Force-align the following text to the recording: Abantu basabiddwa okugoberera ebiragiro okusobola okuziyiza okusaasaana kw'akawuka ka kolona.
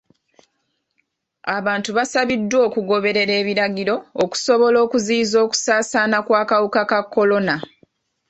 Abantu 1.57 1.89
basabiddwa 1.97 2.59
okugoberera 2.67 3.33
ebiragiro 3.41 3.95
okusobola 4.23 4.77
okuziyiza 4.85 5.37
okusaasaana 5.45 6.17
kw'akawuka 6.25 6.81
ka 6.91 6.99
kolona. 7.13 7.55